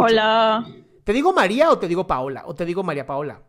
[0.00, 0.14] Escucho.
[0.14, 0.66] Hola,
[1.04, 2.42] ¿Te digo María o te digo Paola?
[2.46, 3.42] ¿O te digo María Paola?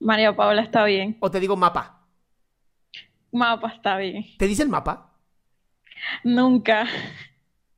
[0.00, 1.16] María Paula está bien.
[1.20, 2.06] ¿O te digo Mapa?
[3.32, 4.24] Mapa está bien.
[4.38, 5.12] ¿Te dicen Mapa?
[6.24, 6.86] Nunca.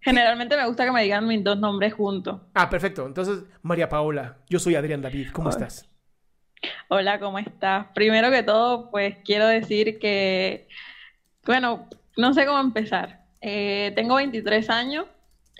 [0.00, 2.41] Generalmente me gusta que me digan mis dos nombres juntos.
[2.55, 3.06] Ah, perfecto.
[3.06, 5.28] Entonces, María Paola, yo soy Adrián David.
[5.33, 5.66] ¿Cómo Hola.
[5.66, 5.88] estás?
[6.88, 7.86] Hola, ¿cómo estás?
[7.94, 10.68] Primero que todo, pues quiero decir que,
[11.44, 13.24] bueno, no sé cómo empezar.
[13.41, 15.06] Eh, tengo 23 años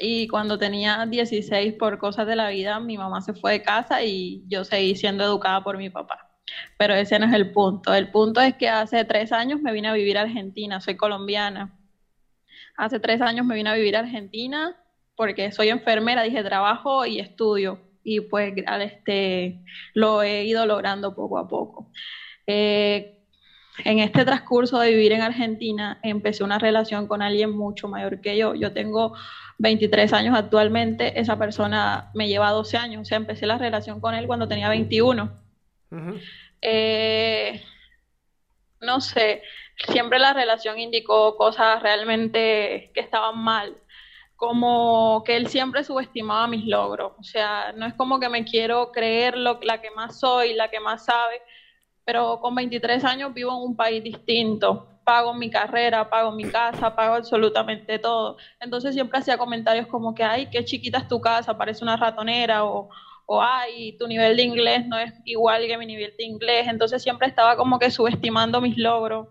[0.01, 4.03] y cuando tenía 16 por cosas de la vida, mi mamá se fue de casa
[4.03, 6.31] y yo seguí siendo educada por mi papá.
[6.79, 7.95] Pero ese no es el punto.
[7.95, 11.79] El punto es que hace tres años me vine a vivir a Argentina, soy colombiana.
[12.77, 14.77] Hace tres años me vine a vivir a Argentina
[15.17, 17.81] porque soy enfermera, dije trabajo y estudio.
[18.03, 21.91] Y pues este, lo he ido logrando poco a poco.
[22.47, 23.20] Eh,
[23.85, 28.37] en este transcurso de vivir en Argentina, empecé una relación con alguien mucho mayor que
[28.37, 28.55] yo.
[28.55, 29.15] Yo tengo
[29.59, 34.15] 23 años actualmente, esa persona me lleva 12 años, o sea, empecé la relación con
[34.15, 35.31] él cuando tenía 21.
[35.91, 36.19] Ujú.
[36.63, 37.63] Eh,
[38.81, 39.43] no sé,
[39.77, 43.77] siempre la relación indicó cosas realmente que estaban mal,
[44.37, 48.93] como que él siempre subestimaba mis logros, o sea, no es como que me quiero
[48.93, 51.43] creer lo, la que más soy, la que más sabe,
[52.05, 56.95] pero con 23 años vivo en un país distinto, pago mi carrera, pago mi casa,
[56.95, 61.57] pago absolutamente todo, entonces siempre hacía comentarios como que, ay, qué chiquita es tu casa,
[61.57, 62.89] parece una ratonera, o
[63.33, 67.01] o ay, tu nivel de inglés no es igual que mi nivel de inglés, entonces
[67.01, 69.29] siempre estaba como que subestimando mis logros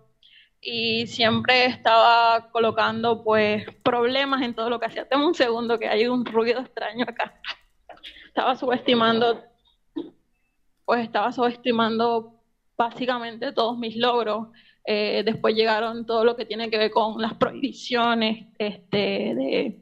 [0.61, 5.05] y siempre estaba colocando pues problemas en todo lo que hacía.
[5.05, 7.41] Tengo un segundo que hay un ruido extraño acá.
[8.27, 9.43] Estaba subestimando,
[10.85, 12.38] pues estaba subestimando
[12.79, 14.47] básicamente todos mis logros.
[14.85, 18.97] Eh, después llegaron todo lo que tiene que ver con las prohibiciones, este,
[19.35, 19.81] de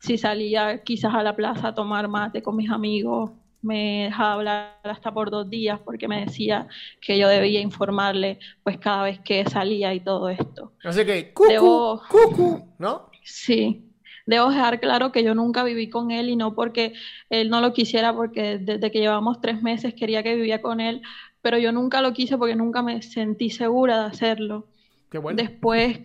[0.00, 4.78] si salía quizás a la plaza a tomar mate con mis amigos, me dejaba hablar
[4.84, 6.68] hasta por dos días porque me decía
[7.00, 10.72] que yo debía informarle pues cada vez que salía y todo esto.
[10.84, 11.32] No sé qué.
[11.34, 13.10] Cucu, Debo- cucu, ¿no?
[13.24, 13.90] Sí,
[14.24, 16.92] debo dejar claro que yo nunca viví con él y no porque
[17.30, 21.02] él no lo quisiera, porque desde que llevamos tres meses quería que vivía con él,
[21.42, 24.66] pero yo nunca lo quise porque nunca me sentí segura de hacerlo.
[25.10, 25.36] Qué bueno.
[25.40, 26.00] Después,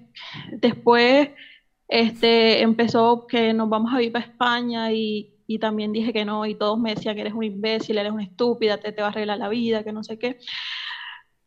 [0.51, 1.29] después
[1.87, 6.45] este, empezó que nos vamos a vivir para España y, y también dije que no
[6.45, 9.11] y todos me decían que eres un imbécil, eres una estúpida, te, te va a
[9.11, 10.37] arreglar la vida, que no sé qué,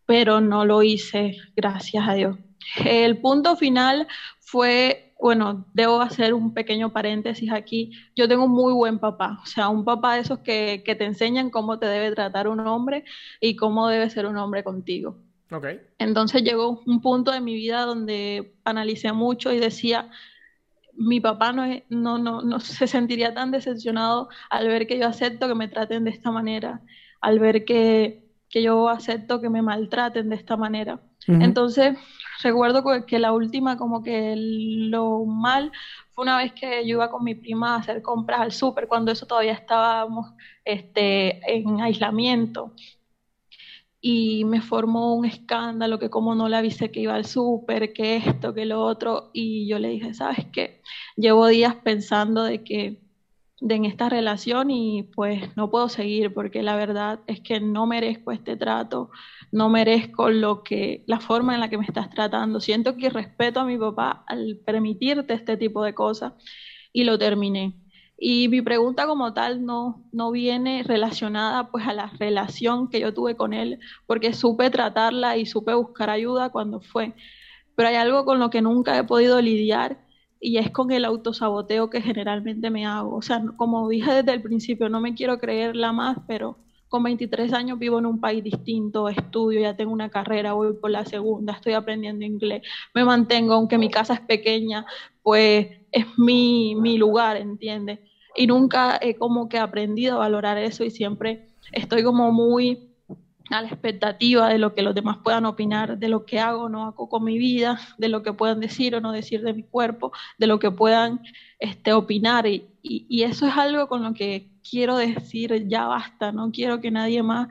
[0.04, 2.36] pero no lo hice, gracias a Dios.
[2.84, 4.06] El punto final
[4.40, 7.92] fue, bueno, debo hacer un pequeño paréntesis aquí.
[8.14, 11.04] Yo tengo un muy buen papá, o sea, un papá de esos que, que te
[11.04, 13.04] enseñan cómo te debe tratar un hombre
[13.40, 15.18] y cómo debe ser un hombre contigo.
[15.50, 15.66] Ok.
[15.98, 20.10] Entonces llegó un punto de mi vida donde analicé mucho y decía,
[20.96, 25.48] mi papá no, no, no, no se sentiría tan decepcionado al ver que yo acepto
[25.48, 26.82] que me traten de esta manera,
[27.20, 31.00] al ver que, que yo acepto que me maltraten de esta manera.
[31.28, 31.96] Entonces,
[32.42, 35.72] recuerdo que- la última, como que lo mal,
[36.12, 39.12] fue una vez que yo iba con mi prima a hacer compras al súper, cuando
[39.12, 40.32] eso todavía estábamos
[40.64, 42.74] este, en aislamiento.
[44.00, 48.16] Y me formó un escándalo, que como no le avisé que iba al súper, que
[48.16, 49.30] esto, que lo otro.
[49.32, 50.82] Y yo le dije, ¿sabes qué?
[51.16, 53.00] Llevo días pensando de que
[53.60, 57.86] de en esta relación y pues no puedo seguir porque la verdad es que no
[57.86, 59.10] merezco este trato,
[59.50, 62.60] no merezco lo que la forma en la que me estás tratando.
[62.60, 66.34] Siento que respeto a mi papá al permitirte este tipo de cosas
[66.92, 67.74] y lo terminé.
[68.18, 73.12] Y mi pregunta como tal no, no viene relacionada pues a la relación que yo
[73.12, 77.14] tuve con él, porque supe tratarla y supe buscar ayuda cuando fue.
[77.74, 80.05] Pero hay algo con lo que nunca he podido lidiar
[80.40, 83.16] y es con el autosaboteo que generalmente me hago.
[83.16, 87.52] O sea, como dije desde el principio, no me quiero creerla más, pero con 23
[87.52, 91.54] años vivo en un país distinto, estudio, ya tengo una carrera, voy por la segunda,
[91.54, 92.62] estoy aprendiendo inglés,
[92.94, 94.86] me mantengo, aunque mi casa es pequeña,
[95.22, 98.00] pues es mi, mi lugar, ¿entiendes?
[98.36, 102.85] Y nunca he como que aprendido a valorar eso y siempre estoy como muy
[103.50, 106.68] a la expectativa de lo que los demás puedan opinar, de lo que hago o
[106.68, 109.62] no hago con mi vida, de lo que puedan decir o no decir de mi
[109.62, 111.20] cuerpo, de lo que puedan
[111.58, 112.46] este, opinar.
[112.46, 112.72] Y,
[113.22, 117.48] eso es algo con lo que quiero decir, ya basta, no quiero que nadie más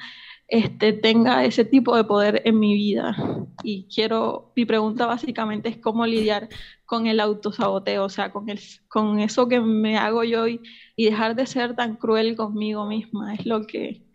[0.48, 3.16] este, tenga ese tipo de poder en mi vida.
[3.64, 6.50] Y quiero, mi pregunta básicamente es cómo lidiar
[6.86, 10.62] con el autosaboteo, o sea, con, el, con eso que me hago yo y,
[10.96, 14.06] y dejar de ser tan cruel conmigo misma, es lo que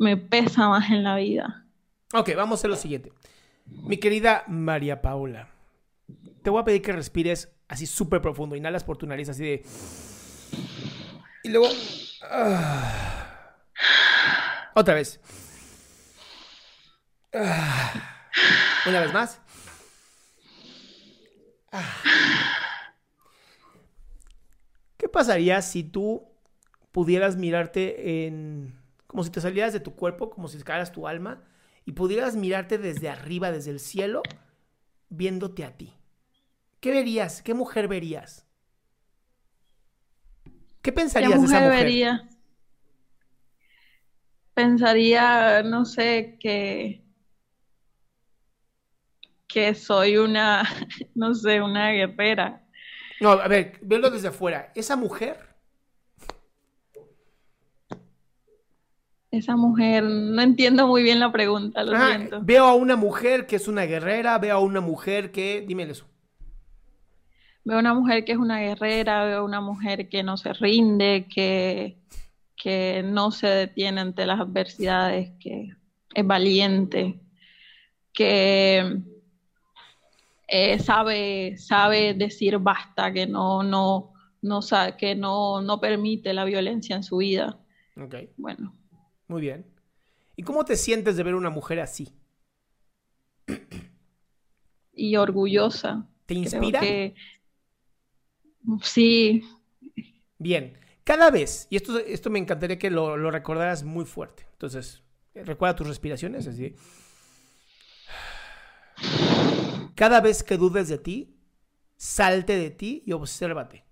[0.00, 1.66] me pesa más en la vida.
[2.14, 3.12] Ok, vamos a hacer lo siguiente.
[3.66, 5.50] Mi querida María Paula,
[6.42, 8.56] te voy a pedir que respires así súper profundo.
[8.56, 9.62] Inhalas por tu nariz así de...
[11.44, 11.68] Y luego...
[12.22, 13.56] Ah.
[14.74, 15.20] Otra vez.
[17.34, 17.92] Ah.
[18.86, 19.40] Una vez más.
[21.72, 21.94] Ah.
[24.96, 26.26] ¿Qué pasaría si tú
[26.90, 28.79] pudieras mirarte en
[29.10, 31.42] como si te salieras de tu cuerpo, como si sacaras tu alma
[31.84, 34.22] y pudieras mirarte desde arriba, desde el cielo,
[35.08, 35.92] viéndote a ti.
[36.78, 37.42] ¿Qué verías?
[37.42, 38.46] ¿Qué mujer verías?
[40.80, 41.70] ¿Qué pensarías de esa mujer?
[41.70, 42.28] Vería?
[44.54, 47.02] Pensaría, no sé, que
[49.48, 50.62] que soy una,
[51.16, 52.64] no sé, una guerrera.
[53.20, 54.70] No, a ver, verlo desde afuera.
[54.76, 55.49] Esa mujer
[59.30, 62.40] Esa mujer, no entiendo muy bien la pregunta, lo siento.
[62.42, 66.06] Veo a una mujer que es una guerrera, veo a una mujer que, dime eso.
[67.64, 70.52] Veo a una mujer que es una guerrera, veo a una mujer que no se
[70.52, 71.96] rinde, que,
[72.56, 75.76] que no se detiene ante las adversidades, que
[76.12, 77.20] es valiente,
[78.12, 79.00] que
[80.48, 84.12] eh, sabe, sabe decir basta, que no, no,
[84.42, 84.60] no,
[84.98, 87.60] que no, no permite la violencia en su vida.
[87.96, 88.30] Okay.
[88.36, 88.74] Bueno,
[89.30, 89.64] muy bien.
[90.36, 92.12] ¿Y cómo te sientes de ver una mujer así?
[94.92, 96.06] Y orgullosa.
[96.26, 96.80] ¿Te inspira?
[98.82, 99.42] Sí.
[100.38, 100.76] Bien.
[101.04, 104.46] Cada vez, y esto, esto me encantaría que lo, lo recordaras muy fuerte.
[104.52, 105.02] Entonces,
[105.34, 106.74] recuerda tus respiraciones, así.
[109.94, 111.36] Cada vez que dudes de ti,
[111.96, 113.84] salte de ti y obsérvate.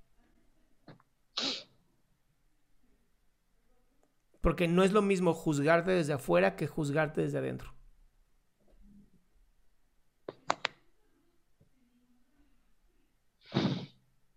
[4.41, 7.75] Porque no es lo mismo juzgarte desde afuera que juzgarte desde adentro.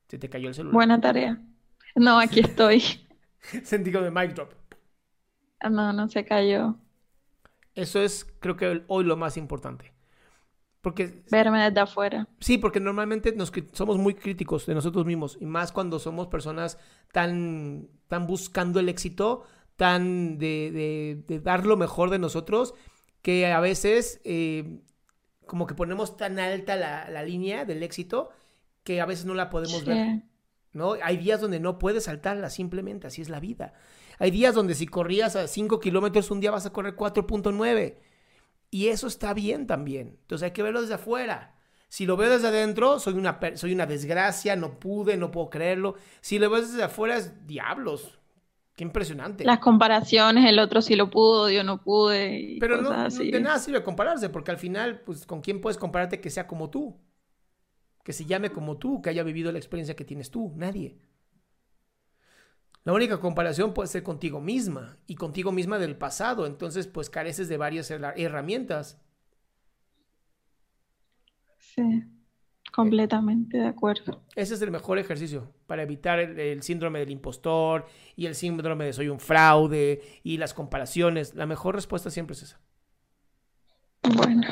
[0.08, 0.74] Se te cayó el celular.
[0.74, 1.40] Buena tarea.
[1.96, 2.84] No, aquí estoy.
[3.64, 4.54] Sentí como de mic drop.
[5.60, 6.76] Ah, no, no se cayó.
[7.76, 9.94] Eso es, creo que hoy lo más importante.
[10.82, 12.28] Porque, Verme desde afuera.
[12.40, 15.38] Sí, porque normalmente nos, somos muy críticos de nosotros mismos.
[15.40, 16.80] Y más cuando somos personas
[17.12, 19.46] tan, tan buscando el éxito,
[19.82, 22.76] tan de, dar lo mejor de nosotros,
[23.24, 24.78] que a veces eh,
[25.48, 28.30] como que ponemos tan alta la, línea del éxito
[28.84, 30.22] que a veces no la podemos ver.
[30.72, 30.98] ¿no?
[31.02, 33.74] Hay días donde no puedes saltarla, simplemente así es la vida.
[34.20, 37.96] Hay días donde si corrías a 5 kilómetros, un día vas a correr 4.9.
[38.70, 40.20] Y eso está bien también.
[40.22, 41.56] Entonces hay que verlo desde afuera.
[41.90, 45.96] Si lo veo desde adentro, soy una, soy una desgracia, no pude, no puedo creerlo.
[46.22, 48.21] Si lo veo desde afuera, es diablos.
[48.82, 49.46] Qué impresionante.
[49.46, 52.58] Las comparaciones, el otro sí lo pudo, yo no pude.
[52.60, 56.32] Pero no, de nada sirve compararse, porque al final, pues, ¿con quién puedes compararte que
[56.32, 57.00] sea como tú?
[58.04, 60.52] Que se llame como tú, que haya vivido la experiencia que tienes tú.
[60.56, 60.98] Nadie.
[62.84, 66.48] La única comparación puede ser contigo misma y contigo misma del pasado.
[66.48, 69.00] Entonces, pues careces de varias herramientas.
[71.60, 71.84] Sí.
[72.72, 74.22] Completamente de acuerdo.
[74.36, 77.86] Ese es el mejor ejercicio para evitar el, síndrome del impostor
[78.16, 81.36] y el síndrome de soy un fraude y las comparaciones.
[81.36, 82.62] La mejor respuesta siempre es esa.
[84.16, 84.48] Bueno,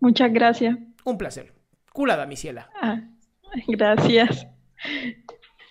[0.00, 0.78] muchas gracias.
[1.04, 1.52] Un placer.
[1.92, 2.70] Culada, mi ciela.
[2.80, 3.02] Ah,
[3.68, 4.46] gracias.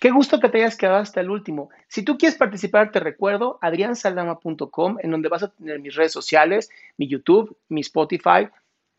[0.00, 1.68] Qué gusto que te hayas quedado hasta el último.
[1.88, 6.70] Si tú quieres participar, te recuerdo adriansaldama.com, en donde vas a tener mis redes sociales,
[6.96, 8.48] mi YouTube, mi Spotify,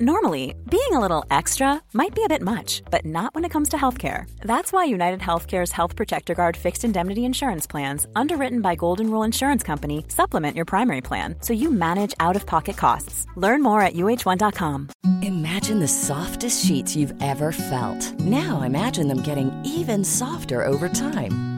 [0.00, 3.70] Normally, being a little extra might be a bit much, but not when it comes
[3.70, 4.30] to healthcare.
[4.42, 9.24] That's why United Healthcare's Health Protector Guard fixed indemnity insurance plans, underwritten by Golden Rule
[9.24, 13.26] Insurance Company, supplement your primary plan so you manage out of pocket costs.
[13.34, 14.90] Learn more at uh1.com.
[15.22, 18.20] Imagine the softest sheets you've ever felt.
[18.20, 21.57] Now imagine them getting even softer over time.